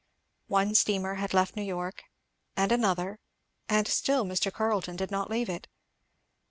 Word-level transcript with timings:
One 0.47 0.73
steamer 0.73 1.13
had 1.21 1.31
left 1.31 1.55
New 1.55 1.61
York, 1.61 2.05
and 2.57 2.71
another, 2.71 3.19
and 3.69 3.87
still 3.87 4.25
Mr. 4.25 4.51
Carleton 4.51 4.95
did 4.95 5.11
not 5.11 5.29
leave 5.29 5.47
it. 5.47 5.67